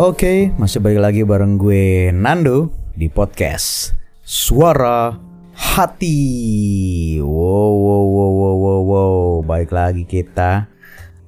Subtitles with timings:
[0.00, 3.92] Oke, masih balik lagi bareng gue Nando di podcast
[4.24, 5.12] Suara
[5.52, 7.20] Hati.
[7.20, 9.16] Wow, wow, wow, wow, wow, wow.
[9.44, 10.72] Balik lagi kita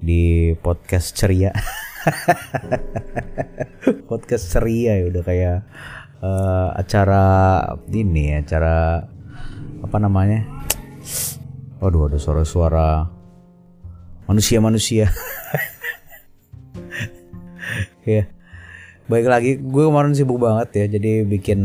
[0.00, 1.52] di podcast ceria.
[4.08, 5.58] podcast ceria ya udah kayak
[6.24, 7.24] uh, acara
[7.92, 9.04] ini, acara
[9.84, 10.48] apa namanya?
[11.76, 13.04] Waduh, ada suara-suara
[14.24, 15.12] manusia-manusia.
[18.08, 18.40] ya.
[19.10, 21.60] Baik lagi, gue kemarin sibuk banget ya, jadi bikin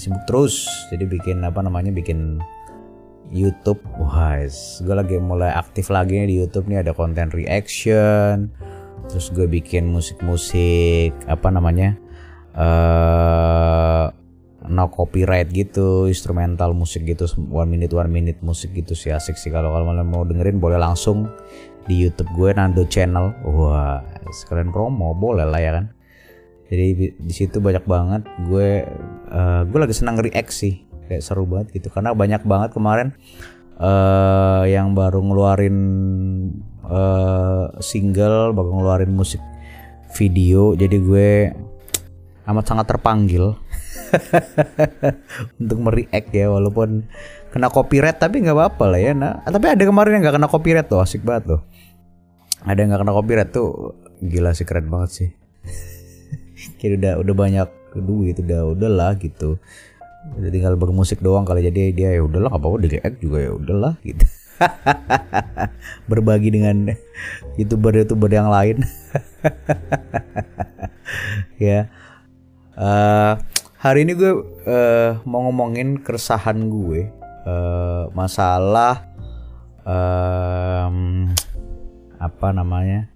[0.00, 2.40] sibuk terus, jadi bikin apa namanya, bikin
[3.28, 3.76] YouTube.
[4.00, 4.40] Wah,
[4.80, 8.48] gue lagi mulai aktif lagi nih di YouTube nih ada konten reaction,
[9.04, 11.92] terus gue bikin musik-musik apa namanya,
[12.56, 14.08] uh,
[14.64, 19.52] no copyright gitu, instrumental musik gitu, one minute one minute musik gitu sih asik sih
[19.52, 21.28] kalau kalian mau dengerin boleh langsung
[21.84, 23.44] di YouTube gue Nando Channel.
[23.44, 24.00] Wah,
[24.32, 26.00] sekalian promo boleh lah ya kan
[26.72, 28.24] jadi di situ banyak banget.
[28.48, 28.80] Gue
[29.28, 30.80] uh, gue lagi senang react sih.
[31.04, 31.92] Kayak seru banget gitu.
[31.92, 33.12] Karena banyak banget kemarin
[33.76, 35.76] uh, yang baru ngeluarin
[36.88, 39.44] uh, single baru ngeluarin musik
[40.16, 40.72] video.
[40.72, 41.52] Jadi gue
[42.48, 43.52] amat sangat terpanggil
[45.60, 46.48] untuk mereact ya.
[46.48, 47.04] Walaupun
[47.52, 50.88] kena copyright tapi nggak apa-apa lah ya nah tapi ada kemarin yang nggak kena copyright
[50.88, 51.04] tuh.
[51.04, 51.60] Asik banget tuh.
[52.64, 53.92] Ada yang nggak kena copyright tuh.
[54.24, 55.30] Gila sih keren banget sih
[56.82, 59.62] kayak udah udah banyak duit udah udahlah gitu.
[60.34, 63.94] Udah tinggal bermusik doang kali jadi dia ya udahlah apa apa di juga ya udahlah
[64.02, 64.26] gitu.
[66.10, 66.90] Berbagi dengan
[67.54, 68.82] youtuber youtuber yang lain.
[71.60, 71.86] Ya.
[72.74, 73.38] Uh,
[73.78, 74.32] hari ini gue
[74.66, 77.06] uh, mau ngomongin keresahan gue
[77.46, 79.06] uh, masalah
[79.86, 81.30] um,
[82.18, 83.11] apa namanya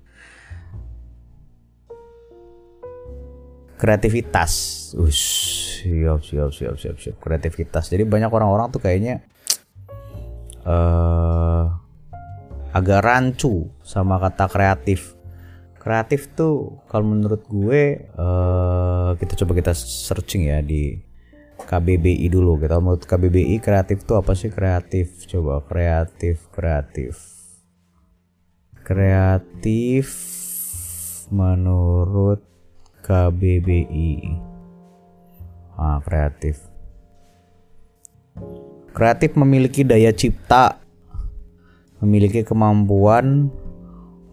[3.77, 4.53] kreativitas.
[4.97, 7.17] Ush, siap, siap, siap, siap, siap.
[7.21, 7.93] Kreativitas.
[7.93, 9.23] Jadi banyak orang-orang tuh kayaknya
[10.65, 11.71] uh,
[12.73, 15.15] agak rancu sama kata kreatif.
[15.79, 20.99] Kreatif tuh kalau menurut gue uh, kita coba kita searching ya di
[21.63, 22.59] KBBI dulu.
[22.59, 25.29] Kita menurut KBBI kreatif tuh apa sih kreatif?
[25.31, 27.15] Coba kreatif, kreatif.
[28.83, 30.07] Kreatif
[31.31, 32.56] menurut
[33.07, 34.35] KBBI.
[35.79, 36.59] Ah, kreatif.
[38.91, 40.83] Kreatif memiliki daya cipta,
[42.03, 43.55] memiliki kemampuan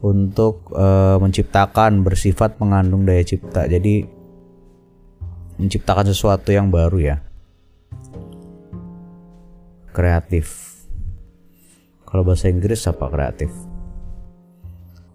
[0.01, 3.69] untuk uh, menciptakan bersifat mengandung daya cipta.
[3.69, 4.09] Jadi
[5.61, 7.17] menciptakan sesuatu yang baru ya.
[9.94, 10.73] Kreatif.
[12.09, 13.53] Kalau bahasa Inggris apa kreatif?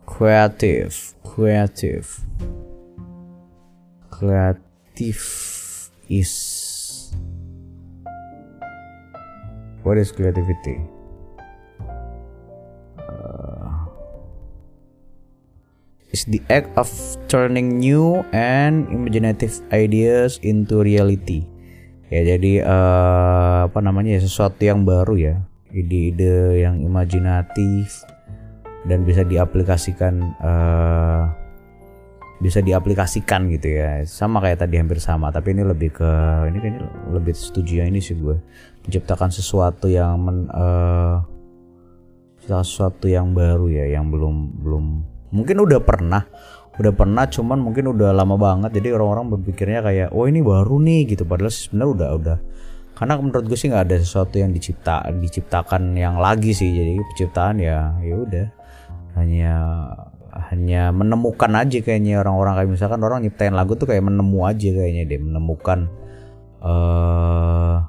[0.07, 2.23] Kreatif, kreatif
[4.19, 5.23] creative
[6.11, 6.33] is
[9.87, 10.83] what is creativity?
[12.99, 13.87] Uh,
[16.11, 16.91] is the act of
[17.31, 21.47] turning new and imaginative ideas into reality.
[22.11, 25.37] Ya jadi uh, apa namanya ya sesuatu yang baru ya.
[25.69, 27.93] Ide-ide yang imajinatif
[28.89, 31.48] dan bisa diaplikasikan uh,
[32.39, 34.03] bisa diaplikasikan gitu ya.
[34.07, 36.11] Sama kayak tadi hampir sama tapi ini lebih ke
[36.51, 38.39] ini kayaknya lebih setuju ya ini sih gue.
[38.87, 41.23] Menciptakan sesuatu yang men, uh,
[42.49, 44.85] sesuatu yang baru ya yang belum belum
[45.29, 46.25] mungkin udah pernah
[46.79, 48.79] udah pernah cuman mungkin udah lama banget.
[48.79, 51.27] Jadi orang-orang berpikirnya kayak oh ini baru nih gitu.
[51.27, 52.39] Padahal sebenarnya udah udah.
[52.95, 56.71] Karena menurut gue sih nggak ada sesuatu yang dicipta diciptakan yang lagi sih.
[56.71, 58.47] Jadi penciptaan ya ya udah.
[59.19, 59.55] Hanya
[60.47, 65.03] hanya menemukan aja kayaknya orang-orang kayak misalkan orang nyiptain lagu tuh kayak menemu aja kayaknya
[65.11, 65.91] deh menemukan
[66.63, 67.83] uh,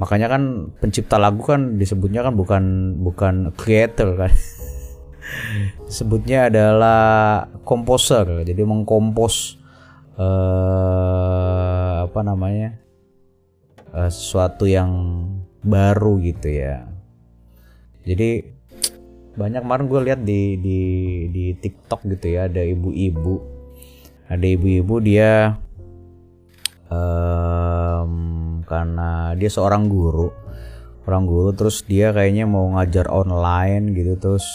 [0.00, 2.64] makanya kan pencipta lagu kan disebutnya kan bukan
[3.04, 4.32] bukan creator kan.
[6.00, 9.60] Sebutnya adalah komposer jadi mengkompos
[10.16, 12.80] uh, apa namanya
[13.92, 14.90] uh, sesuatu yang
[15.60, 16.88] baru gitu ya.
[18.08, 18.59] Jadi
[19.40, 20.80] banyak kemarin gue lihat di di
[21.32, 23.40] di TikTok gitu ya ada ibu-ibu.
[24.28, 25.56] Ada ibu-ibu dia
[26.92, 28.12] um,
[28.68, 30.30] karena dia seorang guru
[31.08, 34.46] orang guru terus dia kayaknya mau ngajar online gitu terus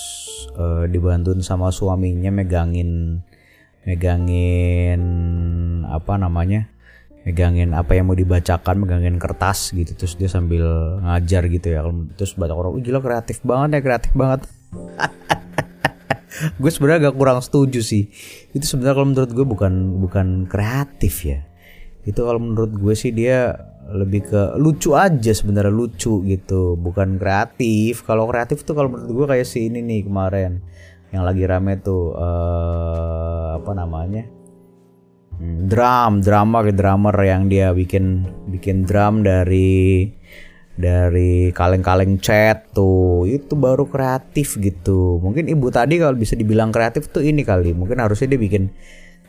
[0.56, 3.20] uh, dibantuin sama suaminya megangin
[3.84, 5.02] megangin
[5.90, 6.72] apa namanya
[7.26, 10.64] megangin apa yang mau dibacakan megangin kertas gitu terus dia sambil
[11.02, 11.82] ngajar gitu ya.
[12.16, 14.46] Terus banyak orang gila kreatif banget ya kreatif banget
[16.62, 18.12] gue sebenarnya agak kurang setuju sih.
[18.52, 19.74] Itu sebenarnya kalau menurut gue bukan
[20.04, 21.40] bukan kreatif ya.
[22.06, 23.56] Itu kalau menurut gue sih dia
[23.86, 26.78] lebih ke lucu aja sebenarnya lucu gitu.
[26.78, 28.06] Bukan kreatif.
[28.06, 30.62] Kalau kreatif tuh kalau menurut gue kayak si ini nih kemarin.
[31.14, 34.24] Yang lagi rame tuh uh, apa namanya?
[35.40, 36.14] Hmm, drum.
[36.24, 40.10] Drama ke drummer yang dia bikin bikin drum dari
[40.76, 43.24] dari kaleng-kaleng cat tuh.
[43.28, 45.18] Itu baru kreatif gitu.
[45.24, 47.72] Mungkin ibu tadi kalau bisa dibilang kreatif tuh ini kali.
[47.72, 48.70] Mungkin harusnya dia bikin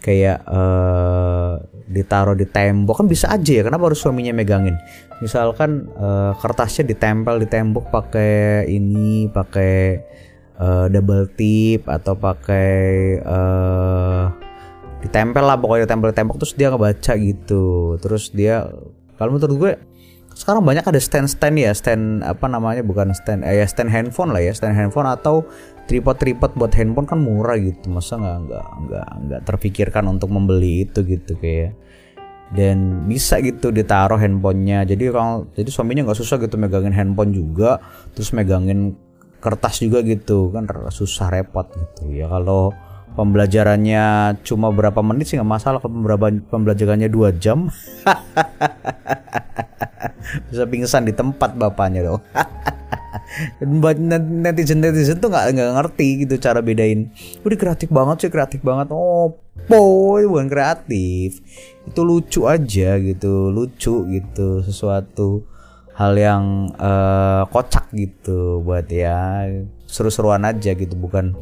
[0.03, 3.03] kayak uh, ditaruh di tembok.
[3.03, 4.77] Kan bisa aja ya kenapa harus suaminya megangin?
[5.23, 10.03] Misalkan uh, kertasnya ditempel di tembok pakai ini pakai
[10.61, 12.79] uh, double tip atau pakai
[13.23, 14.29] uh,
[15.01, 17.97] ditempel lah pokoknya ditempel di tembok terus dia ngebaca gitu.
[18.03, 18.67] Terus dia
[19.17, 19.73] kalau menurut gue
[20.37, 24.45] sekarang banyak ada stand-stand ya, stand apa namanya bukan stand eh, ya stand handphone lah
[24.45, 25.49] ya, stand handphone atau
[25.89, 27.89] tripod-tripod buat handphone kan murah gitu.
[27.89, 31.73] Masa nggak nggak nggak nggak terpikirkan untuk membeli itu gitu kayak.
[32.53, 34.85] Dan bisa gitu ditaruh handphonenya.
[34.85, 37.81] Jadi kalau jadi suaminya nggak susah gitu megangin handphone juga
[38.13, 38.93] terus megangin
[39.41, 40.53] kertas juga gitu.
[40.53, 42.13] Kan susah repot gitu.
[42.13, 42.77] Ya kalau
[43.17, 45.97] pembelajarannya cuma berapa menit sih nggak masalah kalau
[46.53, 47.73] pembelajarannya dua jam
[50.51, 52.23] bisa pingsan di tempat bapaknya dong.
[53.63, 57.11] Netizen netizen tuh nggak ngerti gitu cara bedain.
[57.43, 58.93] Udah kreatif banget sih kreatif banget.
[58.93, 59.37] Oh
[60.21, 61.41] itu bukan kreatif.
[61.89, 65.47] Itu lucu aja gitu lucu gitu sesuatu
[65.97, 66.45] hal yang
[66.77, 69.49] uh, kocak gitu buat ya
[69.89, 71.33] seru-seruan aja gitu bukan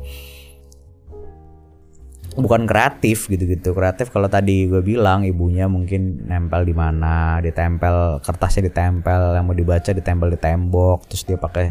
[2.35, 3.73] bukan kreatif gitu-gitu.
[3.73, 9.55] Kreatif kalau tadi gue bilang ibunya mungkin nempel di mana ditempel kertasnya ditempel yang mau
[9.55, 11.67] dibaca ditempel di tembok terus dia pakai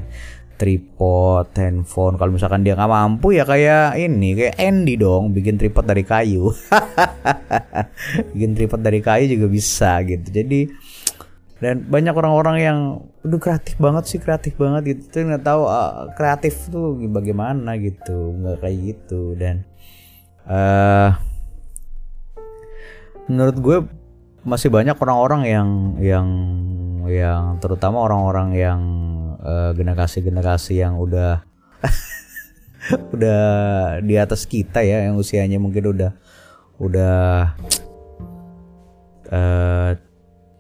[0.56, 2.16] tripod handphone.
[2.16, 6.54] Kalau misalkan dia nggak mampu ya kayak ini kayak Andy dong bikin tripod dari kayu.
[8.34, 10.32] Bikin tripod dari kayu juga bisa gitu.
[10.32, 10.72] Jadi
[11.64, 12.78] dan banyak orang-orang yang
[13.24, 15.02] udah kreatif banget sih kreatif banget gitu.
[15.12, 17.80] Tuh nggak tahu uh, kreatif tuh bagaimana?
[17.80, 18.36] gitu.
[18.36, 19.22] Nggak kayak gitu.
[19.40, 19.64] Dan
[20.48, 21.10] uh,
[23.28, 23.78] menurut gue
[24.44, 25.70] masih banyak orang-orang yang
[26.04, 26.28] yang
[27.08, 28.82] yang terutama orang-orang yang
[29.40, 31.44] uh, generasi-generasi yang udah
[33.16, 33.44] udah
[34.04, 36.12] di atas kita ya yang usianya mungkin udah
[36.84, 37.56] udah
[39.32, 39.92] uh,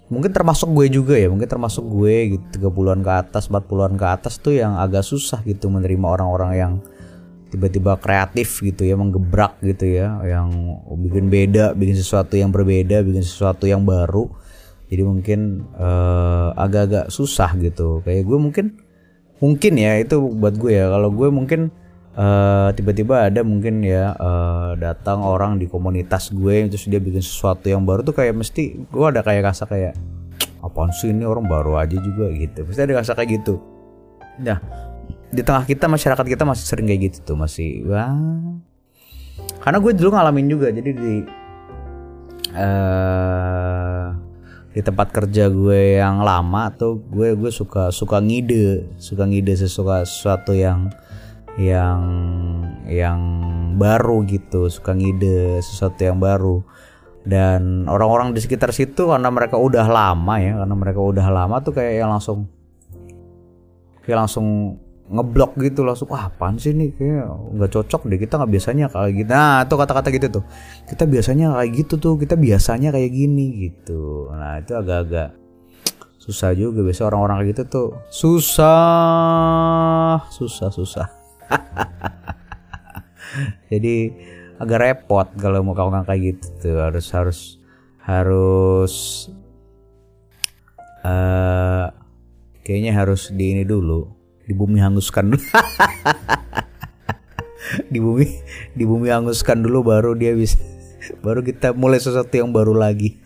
[0.07, 4.39] mungkin termasuk gue juga ya mungkin termasuk gue gitu 30-an ke atas 40-an ke atas
[4.39, 6.74] tuh yang agak susah gitu menerima orang-orang yang
[7.53, 10.50] tiba-tiba kreatif gitu ya menggebrak gitu ya yang
[11.05, 14.25] bikin beda bikin sesuatu yang berbeda bikin sesuatu yang baru.
[14.89, 18.01] Jadi mungkin uh, agak-agak susah gitu.
[18.01, 18.65] Kayak gue mungkin
[19.38, 20.89] mungkin ya itu buat gue ya.
[20.89, 21.69] Kalau gue mungkin
[22.17, 27.69] uh, tiba-tiba ada mungkin ya uh, datang orang di komunitas gue terus dia bikin sesuatu
[27.69, 29.97] yang baru tuh kayak mesti gue ada kayak rasa kayak
[30.61, 32.65] apaan sih ini orang baru aja juga gitu.
[32.65, 33.57] Pasti ada rasa kayak gitu.
[34.41, 34.92] Nah
[35.33, 38.13] di tengah kita masyarakat kita masih sering kayak gitu tuh masih wah.
[39.65, 41.13] Karena gue dulu ngalamin juga jadi di
[42.53, 44.13] uh,
[44.74, 50.06] di tempat kerja gue yang lama tuh gue gue suka suka ngide suka ngide sesuatu
[50.06, 50.94] sesuatu yang
[51.57, 52.01] yang
[52.89, 53.19] yang
[53.77, 56.62] baru gitu suka ngide sesuatu yang baru.
[57.24, 61.72] Dan orang-orang di sekitar situ karena mereka udah lama ya karena mereka udah lama tuh
[61.72, 62.51] kayak yang langsung
[64.03, 68.55] kayak langsung ngeblok gitu langsung wah apaan sih nih kayak nggak cocok deh kita nggak
[68.55, 69.36] biasanya kayak gitu.
[69.36, 70.48] Nah tuh kata-kata gitu tuh.
[70.88, 74.31] Kita biasanya kayak gitu tuh kita biasanya kayak gini gitu.
[74.31, 75.36] Nah itu agak-agak
[76.24, 76.88] susah juga.
[76.88, 78.72] Biasa orang-orang kayak gitu tuh susah
[80.31, 81.07] susah susah.
[83.72, 83.95] Jadi
[84.55, 86.79] agak repot kalau mau kamu kayak gitu tuh.
[86.79, 87.60] Harus harus
[88.07, 89.27] harus
[91.03, 91.91] uh,
[92.63, 95.43] kayaknya harus di ini dulu di bumi hanguskan dulu.
[97.89, 98.27] Di bumi
[98.75, 100.59] di bumi hanguskan dulu baru dia bisa
[101.19, 103.17] baru kita mulai sesuatu yang baru lagi.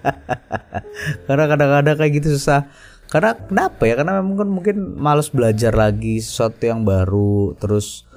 [1.28, 2.66] Karena kadang-kadang kayak gitu susah.
[3.08, 3.94] Karena kenapa ya?
[3.94, 8.08] Karena mungkin mungkin males belajar lagi sesuatu yang baru terus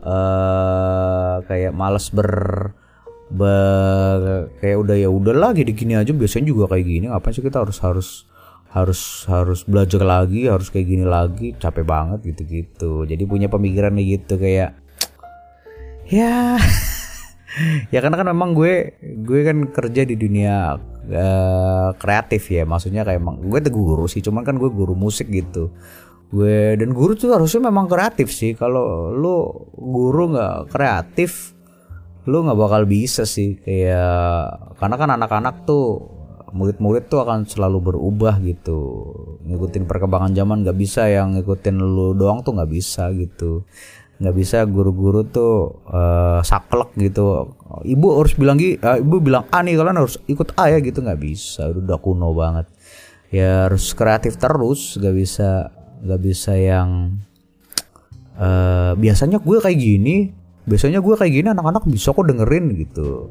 [0.00, 2.32] uh, kayak males ber
[3.26, 6.14] ber kayak udah ya udah lagi di gini aja.
[6.14, 7.06] Biasanya juga kayak gini.
[7.10, 8.08] Ngapain sih kita harus harus
[8.76, 13.96] harus harus belajar lagi harus kayak gini lagi capek banget gitu gitu jadi punya pemikiran
[13.96, 14.76] gitu kayak
[16.12, 16.60] ya
[17.92, 20.76] ya karena kan memang gue gue kan kerja di dunia
[21.08, 25.30] uh, kreatif ya maksudnya kayak emang gue tuh guru sih cuman kan gue guru musik
[25.30, 25.72] gitu.
[26.26, 29.46] Gue dan guru tuh harusnya memang kreatif sih kalau lu
[29.78, 31.54] guru nggak kreatif
[32.26, 36.15] lu nggak bakal bisa sih kayak karena kan anak-anak tuh
[36.54, 38.78] murid-murid tuh akan selalu berubah gitu.
[39.46, 43.66] Ngikutin perkembangan zaman nggak bisa yang ngikutin lu doang tuh nggak bisa gitu.
[44.16, 47.52] Nggak bisa guru-guru tuh uh, saklek gitu.
[47.82, 51.02] Ibu harus bilang uh, ibu bilang A nih kalian harus ikut A ya gitu.
[51.02, 52.70] Nggak bisa udah kuno banget.
[53.34, 55.74] Ya harus kreatif terus nggak bisa
[56.06, 57.18] nggak bisa yang
[58.38, 60.30] uh, biasanya gue kayak gini
[60.66, 63.28] biasanya gue kayak gini anak-anak bisa kok dengerin gitu.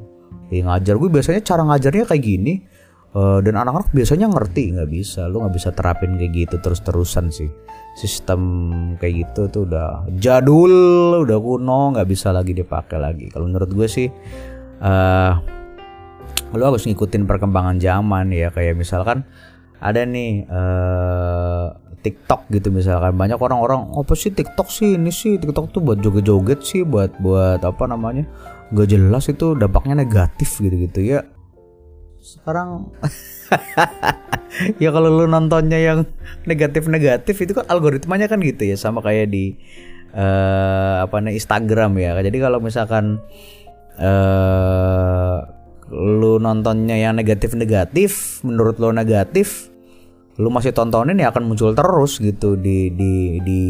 [0.53, 2.53] Ya ngajar gue biasanya cara ngajarnya kayak gini
[3.15, 5.25] uh, dan anak-anak biasanya ngerti nggak bisa.
[5.31, 7.49] Lo nggak bisa terapin kayak gitu terus-terusan sih.
[7.95, 8.41] Sistem
[8.99, 10.73] kayak gitu tuh udah jadul
[11.23, 13.31] udah kuno nggak bisa lagi dipakai lagi.
[13.31, 14.07] Kalau menurut gue sih
[14.83, 15.33] uh,
[16.55, 18.51] lo harus ngikutin perkembangan zaman ya.
[18.51, 19.23] Kayak misalkan
[19.79, 21.71] ada nih uh,
[22.03, 23.15] TikTok gitu misalkan.
[23.15, 24.99] Banyak orang-orang apa sih TikTok sih?
[24.99, 28.27] Ini sih TikTok tuh buat joget-joget sih buat buat apa namanya
[28.73, 31.21] gak jelas itu dampaknya negatif gitu-gitu ya
[32.25, 32.89] sekarang
[34.81, 36.09] ya kalau lu nontonnya yang
[36.49, 39.53] negatif-negatif itu kan algoritmanya kan gitu ya sama kayak di
[40.17, 43.21] uh, apa namanya Instagram ya jadi kalau misalkan
[44.01, 45.45] uh,
[45.93, 49.69] lu nontonnya yang negatif-negatif menurut lo negatif
[50.41, 53.61] lu masih tontonin ya akan muncul terus gitu di di di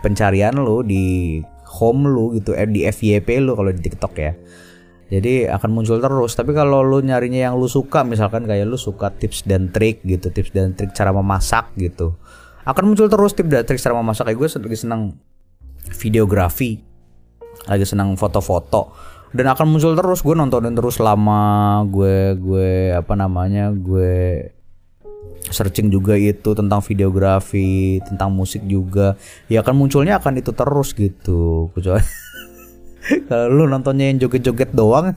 [0.00, 1.38] pencarian lu di
[1.76, 4.32] home lu gitu eh, di FYP lu kalau di TikTok ya.
[5.06, 6.34] Jadi akan muncul terus.
[6.34, 10.30] Tapi kalau lu nyarinya yang lu suka misalkan kayak lu suka tips dan trik gitu,
[10.34, 12.18] tips dan trik cara memasak gitu.
[12.66, 15.14] Akan muncul terus tips dan trik cara memasak kayak gue lagi senang
[15.94, 16.82] videografi.
[17.66, 18.94] Lagi senang foto-foto
[19.34, 24.48] dan akan muncul terus gue nontonin terus lama gue gue apa namanya gue
[25.50, 29.14] searching juga itu tentang videografi, tentang musik juga.
[29.46, 31.70] Ya kan munculnya akan itu terus gitu.
[31.70, 32.02] Kecuali
[33.28, 35.14] kalau lu nontonnya yang joget-joget doang,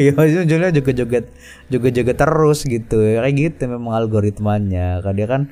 [0.00, 1.26] ya munculnya joget-joget
[1.68, 2.98] joget-joget terus gitu.
[2.98, 5.04] Kayak gitu memang algoritmanya.
[5.04, 5.42] Kan dia kan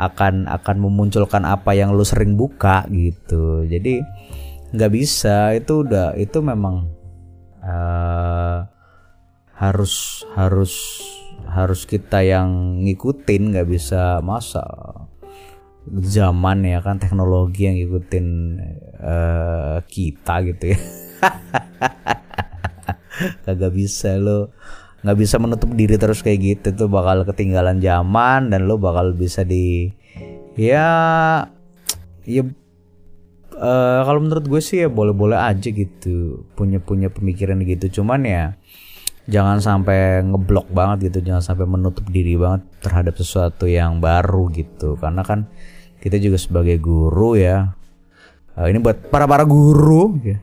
[0.00, 3.68] akan akan memunculkan apa yang lu sering buka gitu.
[3.68, 4.00] Jadi
[4.70, 6.86] nggak bisa itu udah itu memang
[7.60, 8.64] uh,
[9.58, 10.72] harus harus
[11.50, 14.62] harus kita yang ngikutin nggak bisa masa
[15.88, 18.26] zaman ya kan teknologi yang ngikutin
[19.00, 20.78] uh, kita gitu ya.
[23.44, 24.52] Kagak bisa lo
[25.00, 29.48] nggak bisa menutup diri terus kayak gitu tuh bakal ketinggalan zaman dan lo bakal bisa
[29.48, 29.88] di
[30.60, 30.92] ya
[32.28, 32.42] ya
[33.56, 38.00] uh, kalau menurut gue sih ya boleh-boleh aja gitu punya punya pemikiran gitu.
[38.00, 38.59] Cuman ya
[39.30, 44.98] jangan sampai ngeblok banget gitu jangan sampai menutup diri banget terhadap sesuatu yang baru gitu
[44.98, 45.46] karena kan
[46.02, 47.70] kita juga sebagai guru ya
[48.58, 50.38] uh, ini buat para para guru ya.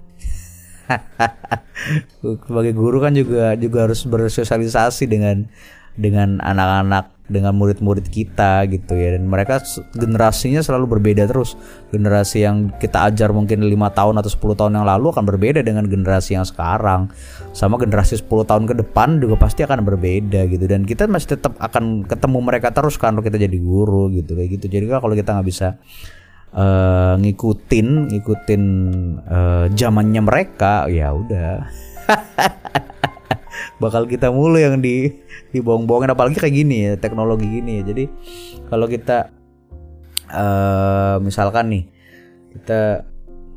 [2.48, 5.51] sebagai guru kan juga juga harus bersosialisasi dengan
[5.98, 9.20] dengan anak-anak dengan murid-murid kita gitu ya.
[9.20, 9.60] Dan mereka
[9.94, 11.60] generasinya selalu berbeda terus.
[11.92, 15.84] Generasi yang kita ajar mungkin lima tahun atau 10 tahun yang lalu akan berbeda dengan
[15.86, 17.12] generasi yang sekarang.
[17.51, 20.66] Sama generasi 10 tahun ke depan juga pasti akan berbeda gitu.
[20.66, 24.66] Dan kita masih tetap akan ketemu mereka terus kalau kita jadi guru gitu kayak gitu.
[24.72, 25.75] Jadi kalau kita nggak bisa
[26.56, 28.63] uh, ngikutin ngikutin
[29.27, 31.68] uh, zamannya mereka ya udah
[33.77, 35.13] bakal kita mulu yang di
[35.53, 37.84] dibohong-bohongin apalagi kayak gini ya teknologi gini ya.
[37.93, 38.03] Jadi
[38.69, 39.29] kalau kita
[40.34, 41.84] uh, misalkan nih
[42.57, 43.05] kita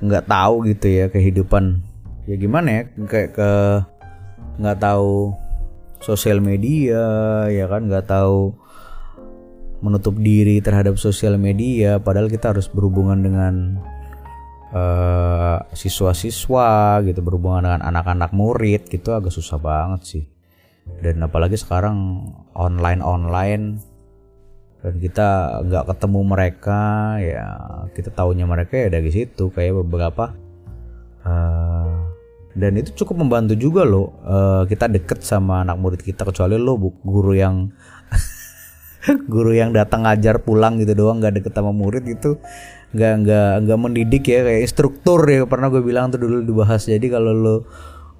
[0.00, 1.84] nggak tahu gitu ya kehidupan
[2.24, 3.50] ya gimana ya kayak ke
[4.60, 5.32] nggak tahu
[6.00, 7.04] sosial media
[7.52, 8.56] ya kan nggak tahu
[9.80, 13.80] menutup diri terhadap sosial media padahal kita harus berhubungan dengan
[15.74, 20.24] siswa-siswa gitu berhubungan dengan anak-anak murid gitu agak susah banget sih.
[21.02, 23.64] Dan apalagi sekarang online online
[24.80, 26.80] dan kita nggak ketemu mereka
[27.20, 27.46] ya
[27.92, 30.32] kita tahunya mereka ya dari situ kayak beberapa
[31.28, 32.00] uh,
[32.56, 36.80] dan itu cukup membantu juga loh uh, kita deket sama anak murid kita kecuali lo
[37.04, 37.68] guru yang
[39.33, 42.37] guru yang datang ngajar pulang gitu doang nggak deket sama murid itu
[42.90, 45.47] nggak nggak nggak mendidik ya kayak instruktur ya.
[45.47, 46.90] Pernah gue bilang tuh dulu dibahas.
[46.90, 47.57] Jadi kalau lo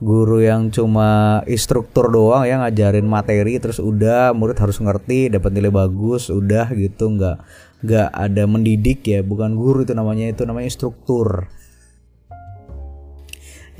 [0.01, 5.73] guru yang cuma instruktur doang ya ngajarin materi terus udah murid harus ngerti dapat nilai
[5.75, 7.11] bagus udah gitu.
[7.13, 7.37] Nggak
[7.85, 9.21] nggak ada mendidik ya.
[9.27, 11.51] Bukan guru itu namanya itu namanya instruktur.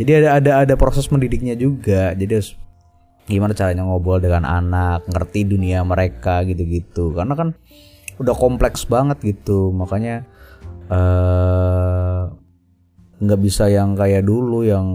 [0.00, 2.16] Jadi ada ada ada proses mendidiknya juga.
[2.16, 2.59] Jadi
[3.30, 7.14] gimana caranya ngobrol dengan anak ngerti dunia mereka gitu-gitu.
[7.14, 7.54] Karena kan
[8.18, 9.70] udah kompleks banget gitu.
[9.70, 10.26] Makanya
[10.90, 12.22] eh,
[13.20, 14.87] nggak bisa yang kayak dulu yang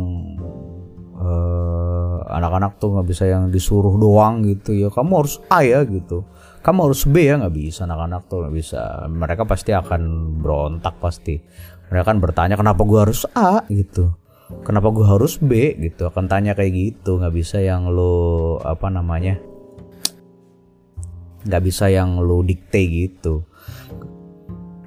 [1.16, 4.76] eh, anak-anak tuh nggak bisa yang disuruh doang gitu.
[4.76, 6.28] Ya kamu harus A ya gitu.
[6.60, 7.88] Kamu harus B ya nggak bisa.
[7.88, 9.08] Anak-anak tuh nggak bisa.
[9.08, 11.40] Mereka pasti akan berontak pasti.
[11.88, 13.64] Mereka kan bertanya kenapa gua harus A?
[13.72, 14.25] gitu
[14.66, 16.10] kenapa gua harus B gitu?
[16.10, 17.22] Akan tanya kayak gitu.
[17.22, 19.38] Nggak bisa yang lo apa namanya
[21.46, 23.46] nggak bisa yang lo dikte gitu.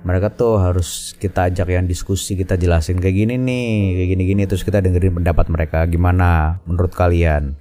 [0.02, 4.42] Mereka tuh harus kita ajak yang diskusi kita jelasin kayak gini nih kayak gini gini
[4.46, 5.86] terus kita dengerin pendapat mereka.
[5.86, 7.54] Gimana menurut kalian?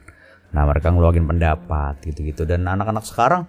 [0.53, 3.45] Nah mereka ngeluarin pendapat gitu gitu dan anak-anak sekarang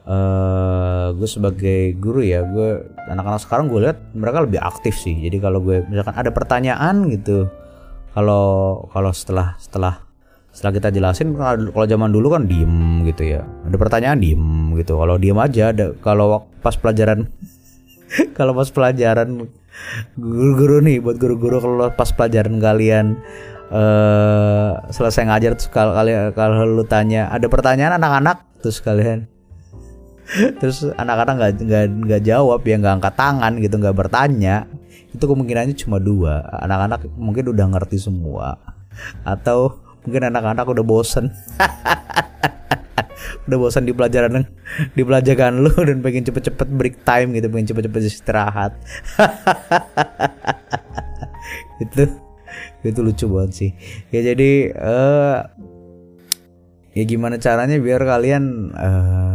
[0.00, 2.82] eh gue sebagai guru ya gue
[3.12, 5.14] anak-anak sekarang gue lihat mereka lebih aktif sih.
[5.14, 7.46] Jadi kalau gue misalkan ada pertanyaan gitu
[8.12, 8.44] kalau
[8.90, 10.06] kalau setelah setelah
[10.50, 13.46] setelah kita jelasin kalau zaman dulu kan diem gitu ya.
[13.66, 14.98] Ada pertanyaan diem gitu.
[14.98, 17.30] Kalau diem aja ada kalau pas pelajaran
[18.38, 19.46] kalau pas pelajaran
[20.18, 23.06] guru-guru nih buat guru-guru kalau pas pelajaran kalian
[23.70, 29.30] eh selesai ngajar terus kalau kalian kalau lu tanya ada pertanyaan anak-anak terus kalian
[30.60, 34.56] terus anak-anak nggak nggak nggak jawab ya nggak angkat tangan gitu nggak bertanya.
[35.10, 36.46] Itu kemungkinannya cuma dua.
[36.62, 38.58] Anak-anak mungkin udah ngerti semua.
[39.26, 41.32] Atau mungkin anak-anak udah bosen.
[43.48, 44.46] Udah bosan di pelajaran
[44.94, 48.78] di pelajaran lu dan pengen cepet-cepet break time gitu pengen cepet-cepet istirahat.
[51.82, 52.04] Itu
[52.80, 53.70] itu lucu banget sih.
[54.12, 55.38] Ya jadi eh
[56.96, 59.29] ya gimana caranya biar kalian eh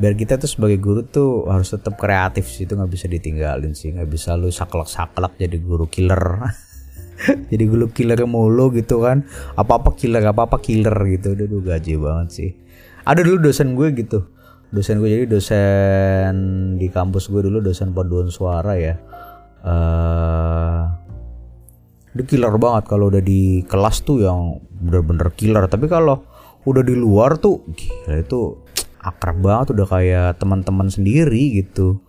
[0.00, 3.92] biar kita tuh sebagai guru tuh harus tetap kreatif sih itu nggak bisa ditinggalin sih.
[3.92, 6.24] Nggak bisa lu saklek-saklek jadi guru killer.
[7.52, 9.28] Jadi guru killer mulu gitu kan.
[9.52, 11.36] Apa apa killer apa apa killer gitu.
[11.36, 12.50] Udah tuh gaji banget sih.
[13.04, 14.24] Ada dulu dosen gue gitu.
[14.72, 16.32] Dosen gue jadi dosen
[16.80, 18.96] di kampus gue dulu dosen paduan suara ya.
[19.60, 20.82] Eh
[22.16, 25.68] dia killer banget kalau udah di kelas tuh yang bener-bener killer.
[25.68, 26.24] Tapi kalau
[26.64, 28.64] udah di luar tuh gila itu
[29.00, 32.00] akrab banget udah kayak teman-teman sendiri gitu.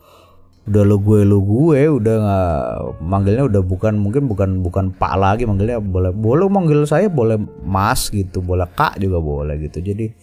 [0.70, 2.58] Udah lo gue lo gue udah nggak
[3.02, 8.14] manggilnya udah bukan mungkin bukan bukan pak lagi manggilnya boleh boleh manggil saya boleh mas
[8.14, 9.82] gitu boleh kak juga boleh gitu.
[9.82, 10.14] Jadi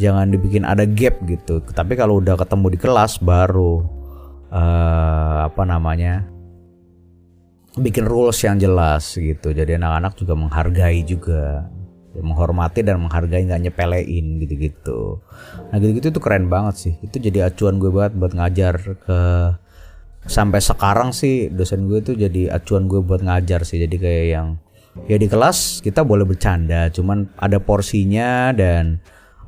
[0.00, 1.60] jangan dibikin ada gap gitu.
[1.60, 3.84] Tapi kalau udah ketemu di kelas baru
[4.48, 6.24] uh, apa namanya
[7.76, 9.52] bikin rules yang jelas gitu.
[9.52, 11.68] Jadi anak-anak juga menghargai juga
[12.20, 15.24] menghormati dan menghargai nggak nyepelein gitu-gitu.
[15.72, 16.94] Nah gitu-gitu tuh keren banget sih.
[17.00, 19.18] Itu jadi acuan gue banget buat ngajar ke
[20.28, 23.80] sampai sekarang sih dosen gue tuh jadi acuan gue buat ngajar sih.
[23.80, 24.48] Jadi kayak yang
[25.08, 29.00] ya di kelas kita boleh bercanda cuman ada porsinya dan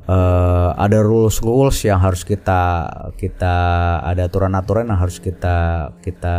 [0.09, 2.89] uh, ada rules rules yang harus kita
[3.21, 3.57] kita
[4.01, 6.37] ada aturan aturan yang harus kita kita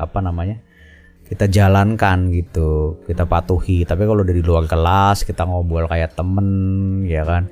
[0.00, 0.64] apa namanya
[1.30, 3.86] kita jalankan gitu kita patuhi.
[3.86, 6.48] Tapi kalau dari luar kelas kita ngobrol kayak temen
[7.06, 7.46] ya kan?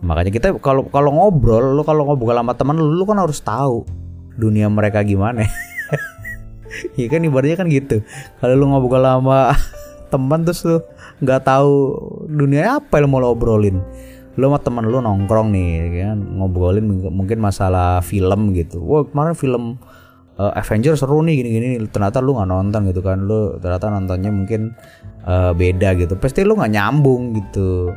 [0.00, 3.84] Makanya kita kalau kalau ngobrol lu kalau ngobrol sama temen lu lu kan harus tahu
[4.40, 5.44] dunia mereka gimana.
[6.94, 7.98] Iya kan ibaratnya kan gitu.
[8.38, 9.58] Kalau lu ngobrol sama
[10.14, 10.78] teman terus lu
[11.18, 11.98] nggak tahu
[12.30, 13.82] dunia apa yang mau lo obrolin?
[14.38, 16.18] Lu sama temen lu nongkrong nih kan?
[16.38, 18.78] Ngobrolin mungkin masalah film gitu.
[18.86, 19.82] Wah kemarin film
[20.40, 23.20] uh, Avenger seru nih gini-gini ternyata lu nggak nonton gitu kan.
[23.28, 24.72] Lu ternyata nontonnya mungkin
[25.28, 26.16] uh, beda gitu.
[26.16, 27.92] Pasti lu nggak nyambung gitu.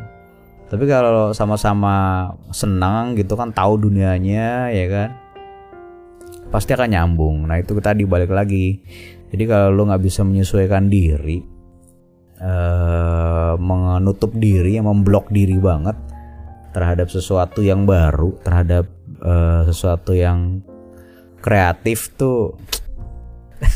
[0.68, 5.10] Tapi kalau sama-sama senang gitu kan tahu dunianya ya kan
[6.52, 7.48] pasti akan nyambung.
[7.48, 8.82] Nah itu tadi balik lagi.
[9.34, 11.42] Jadi kalau lu nggak bisa menyesuaikan diri
[12.38, 15.98] uh, menutup diri yang memblok diri banget
[16.74, 18.90] terhadap sesuatu yang baru terhadap
[19.22, 20.62] uh, sesuatu yang
[21.44, 22.56] kreatif tuh.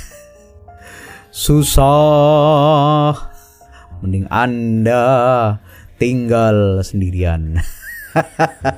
[1.35, 3.11] Susah.
[3.99, 5.03] Mending anda
[5.99, 7.59] tinggal sendirian.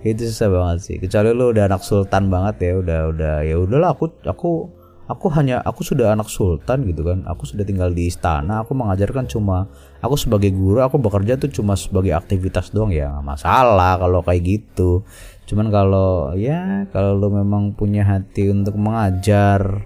[0.00, 0.96] Itu susah banget sih.
[0.96, 4.72] Kecuali lu udah anak sultan banget ya udah udah ya udahlah aku aku
[5.04, 7.20] aku hanya aku sudah anak sultan gitu kan.
[7.28, 9.68] Aku sudah tinggal di istana aku mengajarkan cuma
[10.00, 12.96] aku sebagai guru aku bekerja tuh cuma sebagai aktivitas doang.
[12.96, 15.04] Ya masalah kalau kayak gitu
[15.50, 19.82] cuman kalau ya kalau lu memang punya hati untuk mengajar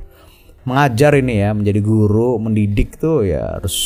[0.68, 3.76] mengajar ini ya menjadi guru mendidik tuh ya harus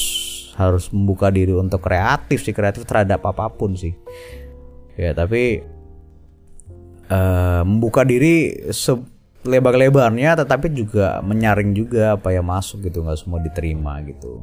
[0.59, 3.95] harus membuka diri untuk kreatif sih kreatif terhadap apa pun sih.
[4.99, 5.63] Ya tapi
[7.07, 8.99] uh, membuka diri se
[9.47, 14.43] lebar-lebarnya tetapi juga menyaring juga apa yang masuk gitu nggak semua diterima gitu.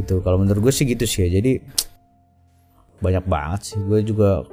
[0.00, 1.40] Gitu kalau menurut gue sih gitu sih ya.
[1.40, 1.60] Jadi
[3.04, 3.78] banyak banget sih.
[3.84, 4.48] Gue juga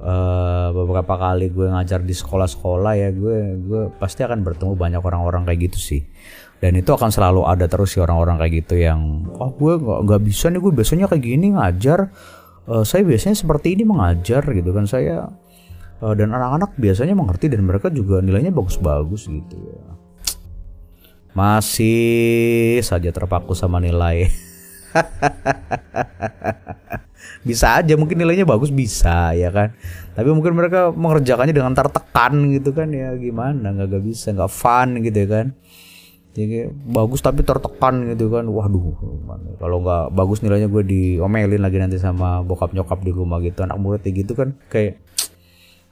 [0.00, 5.44] uh, beberapa kali gue ngajar di sekolah-sekolah ya gue gue pasti akan bertemu banyak orang-orang
[5.48, 6.02] kayak gitu sih.
[6.62, 10.22] Dan itu akan selalu ada terus sih orang-orang kayak gitu yang oh gue nggak nggak
[10.24, 12.08] bisa nih gue biasanya kayak gini ngajar.
[12.64, 15.28] Uh, saya biasanya seperti ini mengajar gitu kan saya
[16.00, 19.84] uh, dan anak-anak biasanya mengerti dan mereka juga nilainya bagus-bagus gitu ya.
[21.34, 24.30] Masih saja terpaku sama nilai
[27.44, 29.76] bisa aja mungkin nilainya bagus bisa ya kan?
[30.16, 33.70] Tapi mungkin mereka mengerjakannya dengan tertekan gitu kan ya gimana?
[33.70, 35.46] Nggak gak bisa nggak fun gitu ya kan?
[36.34, 38.48] Jadi bagus tapi tertekan gitu kan?
[38.48, 38.96] Waduh
[39.60, 43.62] kalau nggak bagus nilainya gue diomelin lagi nanti sama bokap nyokap di rumah gitu.
[43.62, 44.98] Anak murid gitu kan kayak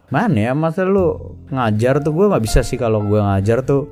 [0.08, 2.16] mana ya masa lu ngajar tuh?
[2.16, 3.86] Gue nggak bisa sih kalau gue ngajar tuh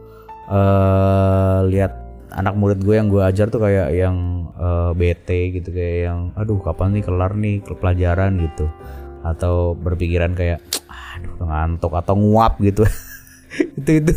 [0.51, 5.97] uh, lihat anak murid gue yang gue ajar tuh kayak yang uh, bete gitu kayak
[6.11, 8.39] yang aduh kapan nih kelar nih ke pelajaran?
[8.39, 8.67] gitu.
[9.21, 12.87] Atau berpikiran kayak aduh ngantuk atau nguap gitu.
[13.51, 14.13] Itu itu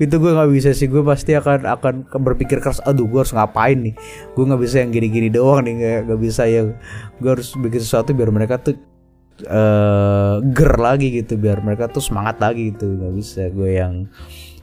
[0.00, 0.88] itu gue nggak bisa sih.
[0.88, 3.92] Gue pasti akan akan berpikir keras aduh gue harus ngapain nih?
[4.32, 6.72] Gue nggak bisa yang gini-gini doang nih nggak nggak bisa yang
[7.20, 8.80] gue harus bikin sesuatu biar mereka tuh
[9.44, 12.88] uh, ger lagi gitu biar mereka tuh semangat lagi gitu.
[12.88, 14.08] Nggak bisa gue yang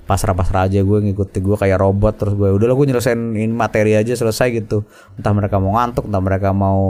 [0.05, 3.17] pasrah-pasrah aja gue ngikutin gue kayak robot terus gue udah gue nyelesain
[3.49, 4.85] materi aja selesai gitu.
[5.17, 6.81] Entah mereka mau ngantuk entah mereka mau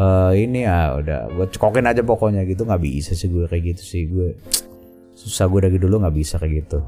[0.00, 2.64] uh, ini ya udah gue cekokin aja pokoknya gitu.
[2.64, 4.34] Nggak bisa sih gue kayak gitu sih gue
[5.12, 6.80] susah gue dari dulu nggak bisa kayak gitu.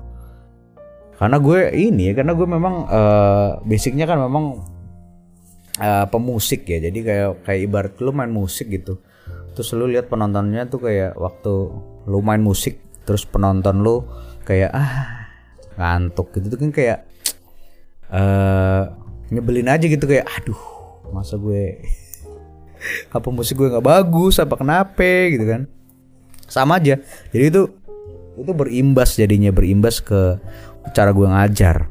[1.14, 4.64] Karena gue ini ya karena gue memang uh, basicnya kan memang
[5.78, 6.80] uh, pemusik ya.
[6.80, 8.98] Jadi kayak kayak ibarat lu main musik gitu.
[9.54, 11.52] Terus lu lihat penontonnya tuh kayak waktu
[12.08, 14.02] lu main musik terus penonton lu
[14.44, 15.26] kayak ah
[15.80, 16.54] ngantuk gitu.
[16.54, 16.98] Tuh kan kayak
[18.12, 18.92] uh,
[19.33, 20.61] nyebelin aja gitu kayak aduh
[21.11, 21.80] masa gue
[23.11, 25.62] apa musik gue nggak bagus apa kenapa gitu kan.
[26.44, 27.00] Sama aja.
[27.33, 27.62] Jadi itu
[28.35, 30.38] itu berimbas jadinya berimbas ke
[30.92, 31.88] cara gue ngajar.